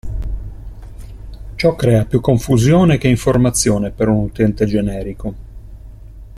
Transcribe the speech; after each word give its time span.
Ciò 1.55 1.75
crea 1.75 2.05
più 2.05 2.21
confusione 2.21 2.97
che 2.97 3.07
informazione 3.07 3.91
per 3.91 4.07
un 4.07 4.23
utente 4.23 4.65
generico. 4.65 5.35